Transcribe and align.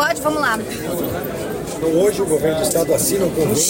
Pode, 0.00 0.18
vamos 0.22 0.40
lá. 0.40 0.58
Então, 1.76 1.90
hoje 2.00 2.22
o 2.22 2.24
governo 2.24 2.60
do 2.60 2.62
estado 2.62 2.94
assina 2.94 3.26
um 3.26 3.30
convênio 3.30 3.62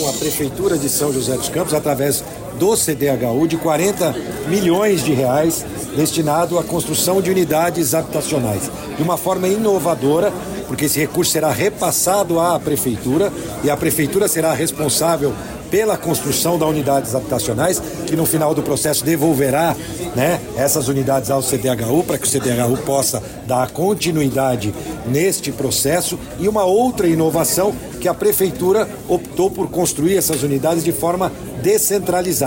com 0.00 0.08
a 0.08 0.12
prefeitura 0.14 0.76
de 0.76 0.88
São 0.88 1.12
José 1.12 1.36
dos 1.36 1.48
Campos 1.48 1.74
através 1.74 2.24
do 2.58 2.76
CDHU 2.76 3.46
de 3.46 3.56
40 3.56 4.14
milhões 4.48 5.04
de 5.04 5.12
reais 5.12 5.64
destinado 5.96 6.58
à 6.58 6.62
construção 6.62 7.22
de 7.22 7.30
unidades 7.30 7.94
habitacionais 7.94 8.70
de 8.96 9.02
uma 9.02 9.16
forma 9.16 9.48
inovadora, 9.48 10.32
porque 10.66 10.84
esse 10.84 10.98
recurso 10.98 11.32
será 11.32 11.50
repassado 11.50 12.38
à 12.38 12.58
prefeitura 12.60 13.32
e 13.64 13.70
a 13.70 13.76
prefeitura 13.76 14.28
será 14.28 14.52
responsável 14.52 15.32
pela 15.70 15.96
construção 15.96 16.58
das 16.58 16.68
unidades 16.68 17.14
habitacionais, 17.14 17.82
que 18.06 18.16
no 18.16 18.24
final 18.24 18.54
do 18.54 18.62
processo 18.62 19.04
devolverá 19.04 19.74
né, 20.14 20.40
essas 20.56 20.88
unidades 20.88 21.30
ao 21.30 21.42
CDHU 21.42 22.04
para 22.04 22.18
que 22.18 22.26
o 22.26 22.30
CDHU 22.30 22.78
possa 22.84 23.22
dar 23.46 23.70
continuidade 23.70 24.72
neste 25.06 25.52
processo. 25.52 26.18
E 26.38 26.48
uma 26.48 26.64
outra 26.64 27.06
inovação 27.08 27.74
que 28.00 28.08
a 28.08 28.14
prefeitura 28.14 28.88
optou 29.08 29.50
por 29.50 29.68
construir 29.68 30.16
essas 30.16 30.42
unidades 30.42 30.84
de 30.84 30.92
forma 30.92 31.32
descentralizada, 31.62 32.45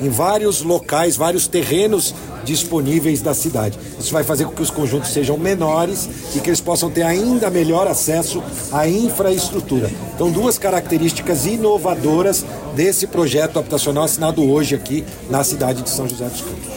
em 0.00 0.08
vários 0.08 0.62
locais, 0.62 1.16
vários 1.16 1.46
terrenos 1.46 2.14
disponíveis 2.44 3.20
da 3.20 3.34
cidade. 3.34 3.78
Isso 3.98 4.12
vai 4.12 4.24
fazer 4.24 4.44
com 4.44 4.52
que 4.52 4.62
os 4.62 4.70
conjuntos 4.70 5.10
sejam 5.10 5.36
menores 5.36 6.08
e 6.34 6.40
que 6.40 6.48
eles 6.48 6.60
possam 6.60 6.90
ter 6.90 7.02
ainda 7.02 7.50
melhor 7.50 7.86
acesso 7.86 8.42
à 8.72 8.88
infraestrutura. 8.88 9.90
Então, 10.14 10.30
duas 10.30 10.58
características 10.58 11.46
inovadoras 11.46 12.44
desse 12.74 13.06
projeto 13.06 13.58
habitacional 13.58 14.04
assinado 14.04 14.42
hoje 14.42 14.74
aqui 14.74 15.04
na 15.28 15.44
cidade 15.44 15.82
de 15.82 15.90
São 15.90 16.08
José 16.08 16.26
dos 16.26 16.40
Campos. 16.40 16.68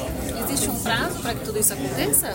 Existe 0.49 0.69
um 0.69 0.75
prazo 0.75 1.19
para 1.21 1.33
que 1.33 1.45
tudo 1.45 1.59
isso 1.59 1.73
aconteça? 1.73 2.33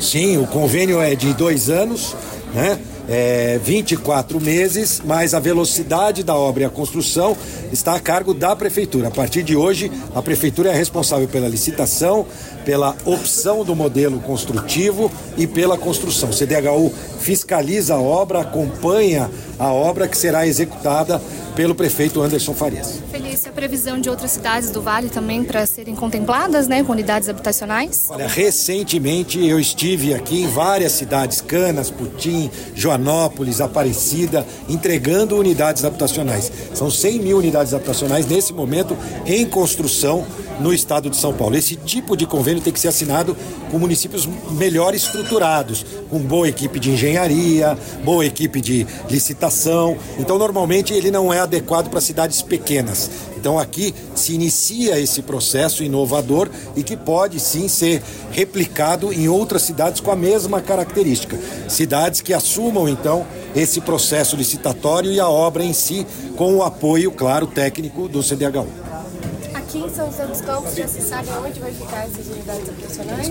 Sim, 0.00 0.38
o 0.38 0.46
convênio 0.46 1.00
é 1.00 1.14
de 1.14 1.32
dois 1.32 1.70
anos, 1.70 2.14
né? 2.54 2.78
É, 3.08 3.58
24 3.62 4.40
meses, 4.40 5.00
mas 5.04 5.34
a 5.34 5.40
velocidade 5.40 6.22
da 6.22 6.34
obra 6.34 6.64
e 6.64 6.66
a 6.66 6.70
construção 6.70 7.36
está 7.72 7.94
a 7.94 8.00
cargo 8.00 8.34
da 8.34 8.54
prefeitura. 8.54 9.08
A 9.08 9.10
partir 9.10 9.42
de 9.42 9.56
hoje, 9.56 9.90
a 10.14 10.22
prefeitura 10.22 10.70
é 10.70 10.74
responsável 10.74 11.28
pela 11.28 11.48
licitação, 11.48 12.26
pela 12.64 12.96
opção 13.04 13.64
do 13.64 13.76
modelo 13.76 14.20
construtivo 14.20 15.10
e 15.36 15.46
pela 15.46 15.78
construção. 15.78 16.30
O 16.30 16.32
CDHU 16.32 16.92
fiscaliza 17.20 17.94
a 17.94 18.00
obra, 18.00 18.40
acompanha 18.40 19.30
a 19.58 19.72
obra 19.72 20.08
que 20.08 20.16
será 20.16 20.46
executada 20.46 21.20
pelo 21.56 21.74
prefeito 21.74 22.20
Anderson 22.20 22.52
Farias. 22.52 23.00
Felícia, 23.10 23.50
a 23.50 23.52
previsão 23.52 23.98
de 23.98 24.10
outras 24.10 24.30
cidades 24.30 24.70
do 24.70 24.82
Vale 24.82 25.08
também 25.08 25.42
para 25.42 25.64
serem 25.64 25.94
contempladas, 25.94 26.68
né, 26.68 26.84
com 26.84 26.92
unidades 26.92 27.30
habitacionais? 27.30 28.04
Olha, 28.10 28.28
recentemente 28.28 29.44
eu 29.44 29.58
estive 29.58 30.12
aqui 30.12 30.42
em 30.42 30.46
várias 30.46 30.92
cidades, 30.92 31.40
Canas, 31.40 31.90
Putim, 31.90 32.50
Joanópolis, 32.74 33.62
Aparecida, 33.62 34.46
entregando 34.68 35.36
unidades 35.36 35.82
habitacionais. 35.82 36.52
São 36.74 36.90
100 36.90 37.20
mil 37.20 37.38
unidades 37.38 37.72
habitacionais 37.72 38.26
nesse 38.26 38.52
momento 38.52 38.94
em 39.24 39.46
construção 39.46 40.26
no 40.60 40.72
estado 40.72 41.10
de 41.10 41.16
São 41.16 41.32
Paulo. 41.32 41.56
Esse 41.56 41.76
tipo 41.76 42.16
de 42.16 42.26
convênio 42.26 42.62
tem 42.62 42.72
que 42.72 42.80
ser 42.80 42.88
assinado 42.88 43.36
com 43.70 43.78
municípios 43.78 44.28
melhor 44.52 44.94
estruturados, 44.94 45.84
com 46.08 46.18
boa 46.18 46.48
equipe 46.48 46.78
de 46.78 46.90
engenharia, 46.90 47.76
boa 48.04 48.24
equipe 48.24 48.60
de 48.60 48.86
licitação. 49.08 49.96
Então, 50.18 50.38
normalmente, 50.38 50.92
ele 50.92 51.10
não 51.10 51.32
é 51.32 51.40
adequado 51.40 51.88
para 51.90 52.00
cidades 52.00 52.42
pequenas. 52.42 53.10
Então, 53.36 53.58
aqui 53.58 53.94
se 54.14 54.34
inicia 54.34 54.98
esse 54.98 55.22
processo 55.22 55.84
inovador 55.84 56.48
e 56.74 56.82
que 56.82 56.96
pode 56.96 57.38
sim 57.38 57.68
ser 57.68 58.02
replicado 58.32 59.12
em 59.12 59.28
outras 59.28 59.62
cidades 59.62 60.00
com 60.00 60.10
a 60.10 60.16
mesma 60.16 60.60
característica. 60.60 61.38
Cidades 61.68 62.20
que 62.20 62.32
assumam, 62.32 62.88
então, 62.88 63.24
esse 63.54 63.80
processo 63.80 64.36
licitatório 64.36 65.12
e 65.12 65.20
a 65.20 65.28
obra 65.28 65.64
em 65.64 65.72
si, 65.72 66.06
com 66.36 66.56
o 66.56 66.62
apoio, 66.62 67.12
claro, 67.12 67.46
técnico 67.46 68.08
do 68.08 68.22
CDHU. 68.22 68.66
Aqui 69.54 69.78
São 69.96 70.10
dos 70.28 70.42
Campos 70.42 70.74
já 70.74 70.86
se 70.86 71.00
sabe 71.00 71.30
onde 71.42 71.58
vai 71.58 71.72
ficar 71.72 72.04
essas 72.04 72.26
unidades 72.26 72.68
habitacionais? 72.68 73.30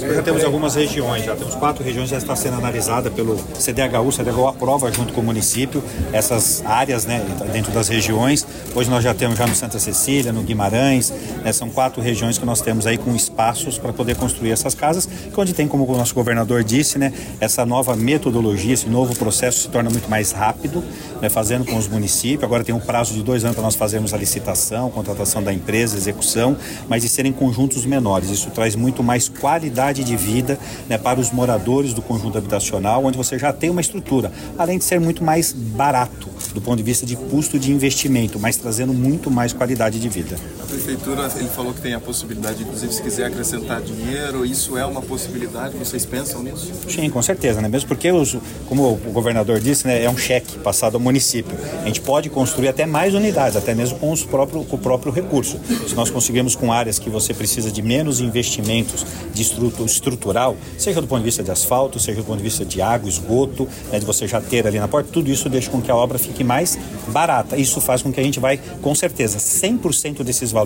Nós 0.00 0.16
já 0.16 0.22
temos 0.22 0.42
algumas 0.42 0.74
regiões, 0.74 1.24
já 1.24 1.36
temos 1.36 1.54
quatro 1.54 1.84
regiões, 1.84 2.08
já 2.08 2.18
está 2.18 2.34
sendo 2.34 2.56
analisada 2.56 3.08
pelo 3.08 3.36
CDHU, 3.36 4.08
o 4.08 4.10
CDHU 4.10 4.48
aprova 4.48 4.90
junto 4.90 5.12
com 5.12 5.20
o 5.20 5.24
município 5.24 5.80
essas 6.12 6.64
áreas 6.66 7.06
né, 7.06 7.24
dentro 7.52 7.70
das 7.70 7.86
regiões. 7.86 8.44
Hoje 8.74 8.90
nós 8.90 9.04
já 9.04 9.14
temos 9.14 9.38
já 9.38 9.46
no 9.46 9.54
Santa 9.54 9.78
Cecília, 9.78 10.32
no 10.32 10.42
Guimarães, 10.42 11.12
né, 11.44 11.52
são 11.52 11.70
quatro 11.70 12.02
regiões 12.02 12.36
que 12.36 12.44
nós 12.44 12.60
temos 12.60 12.84
aí 12.84 12.98
com 12.98 13.14
espaços 13.14 13.78
para 13.78 13.92
poder 13.92 14.16
construir 14.16 14.50
essas 14.50 14.74
casas, 14.74 15.06
que 15.06 15.40
onde 15.40 15.52
tem, 15.52 15.68
como 15.68 15.88
o 15.88 15.96
nosso 15.96 16.16
governador 16.16 16.64
disse, 16.64 16.98
né, 16.98 17.12
essa 17.38 17.64
nova 17.64 17.94
metodologia, 17.94 18.74
esse 18.74 18.88
novo 18.88 19.14
processo 19.14 19.60
se 19.60 19.68
torna 19.68 19.88
muito 19.88 20.10
mais 20.10 20.32
rápido, 20.32 20.82
né, 21.20 21.28
fazendo 21.28 21.64
com 21.64 21.76
os 21.76 21.86
municípios. 21.86 22.42
Agora 22.42 22.64
tem 22.64 22.74
um 22.74 22.80
prazo 22.80 23.14
de 23.14 23.22
dois 23.22 23.44
anos 23.44 23.54
para 23.54 23.62
nós 23.62 23.76
fazermos 23.76 24.12
a 24.12 24.16
licitação 24.16 24.90
contratação 25.12 25.42
da 25.42 25.52
empresa, 25.52 25.96
execução, 25.96 26.56
mas 26.88 27.02
de 27.02 27.08
serem 27.08 27.32
conjuntos 27.32 27.84
menores. 27.84 28.30
Isso 28.30 28.50
traz 28.50 28.74
muito 28.74 29.02
mais 29.02 29.28
qualidade 29.28 30.02
de 30.02 30.16
vida 30.16 30.58
né, 30.88 30.98
para 30.98 31.20
os 31.20 31.30
moradores 31.30 31.92
do 31.92 32.02
conjunto 32.02 32.38
habitacional, 32.38 33.04
onde 33.04 33.16
você 33.16 33.38
já 33.38 33.52
tem 33.52 33.70
uma 33.70 33.80
estrutura, 33.80 34.32
além 34.58 34.78
de 34.78 34.84
ser 34.84 34.98
muito 34.98 35.22
mais 35.22 35.52
barato 35.52 36.28
do 36.54 36.60
ponto 36.60 36.76
de 36.76 36.82
vista 36.82 37.06
de 37.06 37.16
custo 37.16 37.58
de 37.58 37.72
investimento, 37.72 38.38
mas 38.38 38.56
trazendo 38.56 38.92
muito 38.92 39.30
mais 39.30 39.52
qualidade 39.52 40.00
de 40.00 40.08
vida. 40.08 40.36
Prefeitura, 40.72 41.30
ele 41.36 41.50
falou 41.50 41.74
que 41.74 41.82
tem 41.82 41.92
a 41.92 42.00
possibilidade, 42.00 42.62
inclusive, 42.62 42.94
se 42.94 43.02
quiser 43.02 43.26
acrescentar 43.26 43.82
dinheiro, 43.82 44.42
isso 44.42 44.78
é 44.78 44.86
uma 44.86 45.02
possibilidade? 45.02 45.76
Vocês 45.76 46.06
pensam 46.06 46.42
nisso? 46.42 46.72
Sim, 46.88 47.10
com 47.10 47.20
certeza, 47.20 47.60
né? 47.60 47.68
Mesmo 47.68 47.88
porque, 47.88 48.10
os, 48.10 48.38
como 48.70 48.92
o 48.92 49.12
governador 49.12 49.60
disse, 49.60 49.86
né, 49.86 50.02
é 50.02 50.08
um 50.08 50.16
cheque 50.16 50.58
passado 50.60 50.94
ao 50.94 51.00
município. 51.00 51.54
A 51.82 51.86
gente 51.86 52.00
pode 52.00 52.30
construir 52.30 52.68
até 52.68 52.86
mais 52.86 53.12
unidades, 53.12 53.54
até 53.54 53.74
mesmo 53.74 53.98
com, 53.98 54.10
os 54.10 54.24
próprio, 54.24 54.64
com 54.64 54.76
o 54.76 54.78
próprio 54.78 55.12
recurso. 55.12 55.60
Se 55.86 55.94
nós 55.94 56.08
conseguirmos 56.08 56.56
com 56.56 56.72
áreas 56.72 56.98
que 56.98 57.10
você 57.10 57.34
precisa 57.34 57.70
de 57.70 57.82
menos 57.82 58.20
investimentos 58.20 59.04
de 59.30 59.42
estrutural, 59.42 60.56
seja 60.78 61.02
do 61.02 61.06
ponto 61.06 61.18
de 61.18 61.26
vista 61.26 61.42
de 61.42 61.50
asfalto, 61.50 62.00
seja 62.00 62.22
do 62.22 62.24
ponto 62.24 62.38
de 62.38 62.44
vista 62.44 62.64
de 62.64 62.80
água, 62.80 63.10
esgoto, 63.10 63.68
né, 63.92 63.98
de 63.98 64.06
você 64.06 64.26
já 64.26 64.40
ter 64.40 64.66
ali 64.66 64.80
na 64.80 64.88
porta, 64.88 65.10
tudo 65.12 65.30
isso 65.30 65.50
deixa 65.50 65.70
com 65.70 65.82
que 65.82 65.90
a 65.90 65.94
obra 65.94 66.18
fique 66.18 66.42
mais 66.42 66.78
barata. 67.08 67.58
Isso 67.58 67.78
faz 67.78 68.00
com 68.00 68.10
que 68.10 68.18
a 68.18 68.24
gente 68.24 68.40
vai, 68.40 68.58
com 68.80 68.94
certeza, 68.94 69.36
100% 69.36 70.22
desses 70.22 70.50
valores 70.50 70.61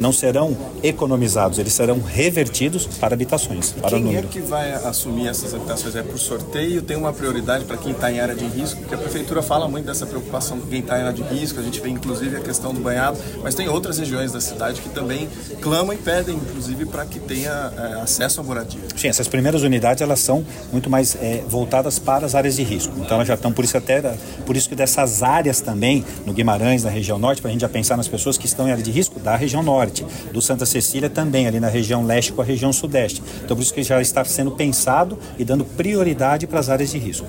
não 0.00 0.12
serão 0.12 0.56
economizados, 0.82 1.58
eles 1.58 1.72
serão 1.72 2.00
revertidos 2.00 2.86
para 2.86 3.14
habitações, 3.14 3.72
para 3.72 3.90
quem 3.90 4.00
o 4.00 4.04
número. 4.04 4.26
é 4.26 4.30
que 4.30 4.40
vai 4.40 4.72
assumir 4.72 5.28
essas 5.28 5.54
habitações? 5.54 5.96
É 5.96 6.02
por 6.02 6.18
sorteio? 6.18 6.82
Tem 6.82 6.96
uma 6.96 7.12
prioridade 7.12 7.64
para 7.64 7.76
quem 7.76 7.92
está 7.92 8.10
em 8.10 8.20
área 8.20 8.34
de 8.34 8.46
risco? 8.46 8.80
Porque 8.80 8.94
a 8.94 8.98
prefeitura 8.98 9.42
fala 9.42 9.68
muito 9.68 9.86
dessa 9.86 10.06
preocupação 10.06 10.58
de 10.58 10.66
quem 10.66 10.80
está 10.80 10.98
em 10.98 11.02
área 11.02 11.12
de 11.12 11.22
risco, 11.22 11.60
a 11.60 11.62
gente 11.62 11.80
vê 11.80 11.88
inclusive 11.88 12.36
a 12.36 12.40
questão 12.40 12.72
do 12.72 12.80
banhado, 12.80 13.18
mas 13.42 13.54
tem 13.54 13.68
outras 13.68 13.98
regiões 13.98 14.32
da 14.32 14.40
cidade 14.40 14.80
que 14.80 14.88
também 14.88 15.28
clamam 15.60 15.92
e 15.92 15.96
pedem, 15.96 16.36
inclusive, 16.36 16.86
para 16.86 17.04
que 17.04 17.18
tenha 17.18 17.72
é, 17.76 18.00
acesso 18.00 18.40
à 18.40 18.44
moradia. 18.44 18.80
Sim, 18.96 19.08
essas 19.08 19.28
primeiras 19.28 19.62
unidades 19.62 20.02
elas 20.02 20.20
são 20.20 20.44
muito 20.72 20.88
mais 20.88 21.16
é, 21.16 21.42
voltadas 21.48 21.98
para 21.98 22.26
as 22.26 22.34
áreas 22.34 22.56
de 22.56 22.62
risco. 22.62 22.92
Então 22.98 23.16
elas 23.16 23.28
já 23.28 23.34
estão 23.34 23.52
por 23.52 23.64
isso 23.64 23.76
até 23.76 23.98
por 24.46 24.56
isso 24.56 24.68
que 24.68 24.74
dessas 24.74 25.22
áreas 25.22 25.60
também 25.60 26.04
no 26.24 26.32
Guimarães, 26.32 26.84
na 26.84 26.90
região 26.90 27.18
norte, 27.18 27.40
para 27.40 27.50
a 27.50 27.52
gente 27.52 27.62
já 27.62 27.68
pensar 27.68 27.96
nas 27.96 28.08
pessoas 28.08 28.38
que 28.38 28.46
estão 28.46 28.68
em 28.68 28.70
área 28.70 28.82
de 28.82 28.90
risco 28.90 29.18
da 29.30 29.36
região 29.36 29.62
norte, 29.62 30.04
do 30.32 30.40
Santa 30.40 30.64
Cecília 30.64 31.10
também 31.10 31.46
ali 31.46 31.60
na 31.60 31.68
região 31.68 32.04
leste 32.04 32.32
com 32.32 32.40
a 32.40 32.44
região 32.44 32.72
sudeste. 32.72 33.22
Então 33.44 33.56
por 33.56 33.62
isso 33.62 33.74
que 33.74 33.82
já 33.82 34.00
está 34.00 34.24
sendo 34.24 34.50
pensado 34.52 35.18
e 35.38 35.44
dando 35.44 35.64
prioridade 35.64 36.46
para 36.46 36.60
as 36.60 36.68
áreas 36.68 36.90
de 36.90 36.98
risco. 36.98 37.26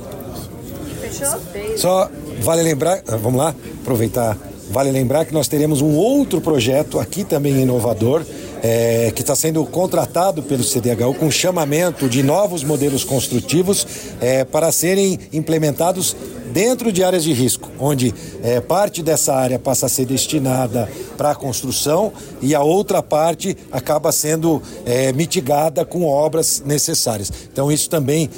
Fechou? 1.02 1.40
Só 1.78 2.10
vale 2.42 2.62
lembrar, 2.62 3.02
vamos 3.06 3.40
lá, 3.40 3.56
aproveitar 3.82 4.38
Vale 4.70 4.92
lembrar 4.92 5.26
que 5.26 5.34
nós 5.34 5.48
teremos 5.48 5.82
um 5.82 5.96
outro 5.96 6.40
projeto 6.40 7.00
aqui 7.00 7.24
também 7.24 7.60
inovador, 7.60 8.24
é, 8.62 9.12
que 9.16 9.22
está 9.22 9.36
sendo 9.36 9.66
contratado 9.66 10.44
pelo 10.44 10.64
CDHU 10.64 11.16
com 11.16 11.32
chamamento 11.32 12.08
de 12.08 12.22
novos 12.22 12.64
modelos 12.64 13.04
construtivos 13.04 13.88
é, 14.22 14.44
para 14.44 14.72
serem 14.72 15.18
implementados 15.34 16.16
dentro 16.52 16.92
de 16.92 17.04
áreas 17.04 17.24
de 17.24 17.34
risco, 17.34 17.70
onde 17.80 18.14
é, 18.44 18.60
parte 18.60 19.02
dessa 19.02 19.34
área 19.34 19.60
passa 19.60 19.86
a 19.86 19.90
ser 19.90 20.06
destinada 20.06 20.90
para 21.18 21.32
a 21.32 21.36
construção 21.36 22.12
e 22.42 22.56
a 22.56 22.62
outra 22.62 23.02
parte 23.02 23.58
acaba 23.72 24.12
sendo 24.12 24.62
é, 24.86 25.12
mitigada 25.14 25.86
com 25.86 26.06
obras 26.06 26.64
necessárias. 26.66 27.32
Então, 27.52 27.72
isso 27.72 27.90
também 27.90 28.30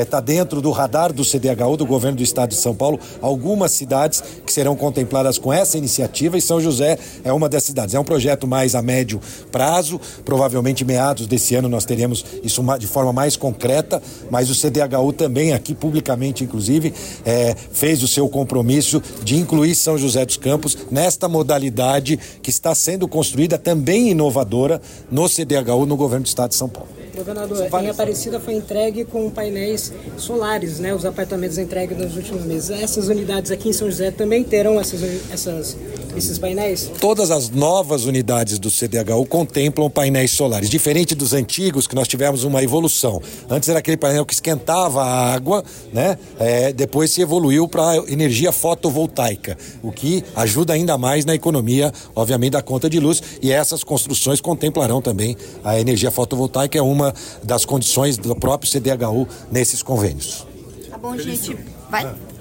está 0.00 0.18
é, 0.18 0.22
dentro 0.22 0.60
do 0.60 0.70
radar 0.70 1.12
do 1.12 1.24
CDHU, 1.24 1.76
do 1.76 1.86
governo 1.86 2.18
do 2.18 2.22
estado 2.22 2.50
de 2.50 2.56
São 2.56 2.74
Paulo, 2.74 2.98
algumas 3.20 3.72
cidades 3.72 4.22
que 4.44 4.52
serão 4.52 4.74
contempladas 4.74 5.38
com 5.38 5.52
essa 5.52 5.76
iniciativa 5.76 6.36
e 6.36 6.40
São 6.40 6.60
José 6.60 6.98
é 7.24 7.32
uma 7.32 7.48
dessas 7.48 7.68
cidades. 7.68 7.94
É 7.94 8.00
um 8.00 8.04
projeto 8.04 8.46
mais 8.46 8.74
a 8.74 8.82
médio 8.82 9.20
prazo, 9.50 10.00
provavelmente 10.24 10.84
meados 10.84 11.26
desse 11.26 11.54
ano 11.54 11.68
nós 11.68 11.84
teremos 11.84 12.24
isso 12.42 12.62
de 12.78 12.86
forma 12.86 13.12
mais 13.12 13.36
concreta, 13.36 14.02
mas 14.30 14.50
o 14.50 14.54
CDHU 14.54 15.12
também, 15.12 15.52
aqui 15.52 15.74
publicamente, 15.74 16.44
inclusive, 16.44 16.92
é, 17.24 17.51
fez 17.54 18.02
o 18.02 18.08
seu 18.08 18.28
compromisso 18.28 19.02
de 19.22 19.36
incluir 19.36 19.74
São 19.74 19.96
José 19.96 20.24
dos 20.24 20.36
Campos 20.36 20.76
nesta 20.90 21.28
modalidade 21.28 22.18
que 22.42 22.50
está 22.50 22.74
sendo 22.74 23.08
construída 23.08 23.58
também 23.58 24.10
inovadora 24.10 24.80
no 25.10 25.28
CDHU, 25.28 25.86
no 25.86 25.96
governo 25.96 26.24
do 26.24 26.28
estado 26.28 26.50
de 26.50 26.56
São 26.56 26.68
Paulo. 26.68 26.88
Governador, 27.14 27.68
em 27.82 27.90
Aparecida 27.90 28.40
foi 28.40 28.54
entregue 28.54 29.04
com 29.04 29.28
painéis 29.30 29.92
solares, 30.16 30.78
né? 30.78 30.94
Os 30.94 31.04
apartamentos 31.04 31.58
entregues 31.58 31.96
nos 31.96 32.16
últimos 32.16 32.44
meses. 32.44 32.70
Essas 32.70 33.08
unidades 33.08 33.50
aqui 33.50 33.68
em 33.68 33.72
São 33.72 33.90
José 33.90 34.10
também 34.10 34.42
terão 34.42 34.80
essas, 34.80 35.02
essas, 35.30 35.76
esses 36.16 36.38
painéis? 36.38 36.90
Todas 37.00 37.30
as 37.30 37.50
novas 37.50 38.04
unidades 38.04 38.58
do 38.58 38.70
CDHU 38.70 39.24
contemplam 39.26 39.90
painéis 39.90 40.30
solares, 40.32 40.68
diferente 40.68 41.14
dos 41.14 41.32
antigos 41.32 41.86
que 41.86 41.94
nós 41.94 42.08
tivemos 42.08 42.44
uma 42.44 42.62
evolução. 42.62 43.20
Antes 43.48 43.68
era 43.68 43.78
aquele 43.78 43.96
painel 43.96 44.24
que 44.24 44.34
esquentava 44.34 45.02
a 45.02 45.32
água, 45.32 45.64
né? 45.92 46.18
É, 46.38 46.72
depois 46.72 47.10
se 47.10 47.20
evoluiu 47.20 47.66
para 47.68 47.96
energia 48.10 48.52
fotovoltaica, 48.52 49.56
o 49.82 49.90
que 49.90 50.24
ajuda 50.36 50.72
ainda 50.72 50.96
mais 50.98 51.24
na 51.24 51.34
economia, 51.34 51.92
obviamente, 52.14 52.52
da 52.52 52.62
conta 52.62 52.88
de 52.88 52.98
luz. 53.00 53.22
E 53.40 53.50
essas 53.50 53.84
construções 53.84 54.40
contemplarão 54.40 55.00
também 55.00 55.36
a 55.64 55.78
energia 55.78 56.10
fotovoltaica, 56.10 56.78
é 56.78 56.82
uma 56.82 57.14
das 57.42 57.64
condições 57.64 58.16
do 58.16 58.34
próprio 58.36 58.70
CDHU 58.70 59.26
nesses 59.50 59.82
convênios. 59.82 60.46
Tá 60.90 60.98
bom, 60.98 61.16
gente. 61.16 61.56
Vai. 61.90 62.31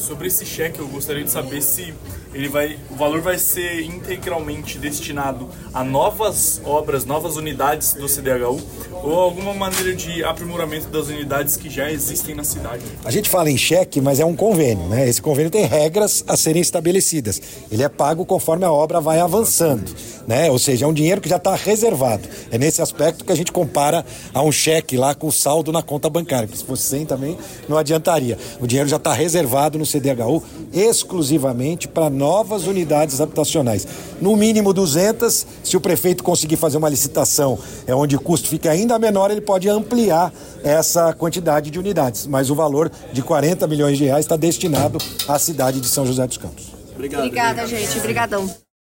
Sobre 0.00 0.28
esse 0.28 0.46
cheque, 0.46 0.80
eu 0.80 0.88
gostaria 0.88 1.22
de 1.22 1.30
saber 1.30 1.60
se 1.60 1.92
ele 2.32 2.48
vai, 2.48 2.78
o 2.90 2.96
valor 2.96 3.20
vai 3.20 3.36
ser 3.36 3.82
integralmente 3.82 4.78
destinado 4.78 5.46
a 5.74 5.84
novas 5.84 6.58
obras, 6.64 7.04
novas 7.04 7.36
unidades 7.36 7.92
do 7.92 8.08
CDHU 8.08 8.58
ou 9.02 9.18
alguma 9.18 9.54
maneira 9.54 9.94
de 9.94 10.22
aprimoramento 10.24 10.88
das 10.88 11.08
unidades 11.08 11.56
que 11.56 11.70
já 11.70 11.90
existem 11.90 12.34
na 12.34 12.44
cidade. 12.44 12.82
A 13.04 13.10
gente 13.10 13.28
fala 13.28 13.50
em 13.50 13.56
cheque, 13.56 14.00
mas 14.00 14.20
é 14.20 14.24
um 14.24 14.36
convênio, 14.36 14.86
né? 14.88 15.08
Esse 15.08 15.22
convênio 15.22 15.50
tem 15.50 15.64
regras 15.64 16.24
a 16.26 16.36
serem 16.36 16.60
estabelecidas. 16.60 17.40
Ele 17.70 17.82
é 17.82 17.88
pago 17.88 18.24
conforme 18.24 18.64
a 18.64 18.72
obra 18.72 19.00
vai 19.00 19.20
avançando, 19.20 19.90
né? 20.26 20.50
Ou 20.50 20.58
seja, 20.58 20.84
é 20.84 20.88
um 20.88 20.92
dinheiro 20.92 21.20
que 21.20 21.28
já 21.28 21.36
está 21.36 21.54
reservado. 21.54 22.28
É 22.50 22.58
nesse 22.58 22.82
aspecto 22.82 23.24
que 23.24 23.32
a 23.32 23.36
gente 23.36 23.52
compara 23.52 24.04
a 24.32 24.42
um 24.42 24.52
cheque 24.52 24.96
lá 24.96 25.14
com 25.14 25.30
saldo 25.30 25.72
na 25.72 25.82
conta 25.82 26.08
bancária, 26.10 26.46
porque 26.46 26.58
se 26.58 26.64
fosse 26.64 26.82
100 26.84 27.06
também 27.06 27.38
não 27.68 27.78
adiantaria. 27.78 28.38
O 28.60 28.66
dinheiro 28.66 28.88
já 28.88 28.96
está 28.96 29.12
reservado 29.12 29.78
no 29.78 29.86
CDHU 29.86 30.42
exclusivamente 30.72 31.88
para 31.88 32.10
novas 32.10 32.66
unidades 32.66 33.20
habitacionais. 33.20 33.86
No 34.20 34.36
mínimo 34.36 34.72
200, 34.72 35.46
se 35.62 35.76
o 35.76 35.80
prefeito 35.80 36.22
conseguir 36.22 36.56
fazer 36.56 36.76
uma 36.76 36.88
licitação 36.88 37.58
é 37.86 37.94
onde 37.94 38.16
o 38.16 38.20
custo 38.20 38.48
fica 38.48 38.70
ainda 38.70 38.89
menor, 38.98 39.30
ele 39.30 39.40
pode 39.40 39.68
ampliar 39.68 40.32
essa 40.62 41.12
quantidade 41.12 41.70
de 41.70 41.78
unidades. 41.78 42.26
Mas 42.26 42.50
o 42.50 42.54
valor 42.54 42.90
de 43.12 43.22
40 43.22 43.66
milhões 43.66 43.98
de 43.98 44.04
reais 44.04 44.24
está 44.24 44.36
destinado 44.36 44.98
à 45.28 45.38
cidade 45.38 45.80
de 45.80 45.86
São 45.86 46.06
José 46.06 46.26
dos 46.26 46.36
Campos. 46.36 46.72
Obrigado, 46.94 47.20
Obrigada, 47.20 47.66
gente. 47.66 47.98
Obrigadão. 47.98 48.69